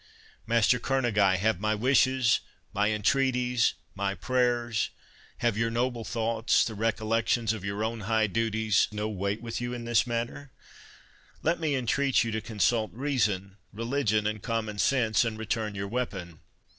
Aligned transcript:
—Master 0.47 0.79
Kerneguy, 0.79 1.35
have 1.37 1.59
my 1.59 1.75
wishes, 1.75 2.39
my 2.73 2.89
entreaties, 2.89 3.75
my 3.93 4.15
prayers—have 4.15 5.55
your 5.55 5.69
noble 5.69 6.03
thoughts—the 6.03 6.73
recollections 6.73 7.53
of 7.53 7.63
your 7.63 7.83
own 7.83 7.99
high 7.99 8.25
duties, 8.25 8.87
no 8.91 9.07
weight 9.07 9.43
with 9.43 9.61
you 9.61 9.75
in 9.75 9.85
this 9.85 10.07
matter? 10.07 10.49
Let 11.43 11.59
me 11.59 11.75
entreat 11.75 12.23
you 12.23 12.31
to 12.31 12.41
consult 12.41 12.91
reason, 12.95 13.57
religion, 13.71 14.25
and 14.25 14.41
common 14.41 14.79
sense, 14.79 15.23
and 15.23 15.37
return 15.37 15.75
your 15.75 15.87
weapon." 15.87 16.39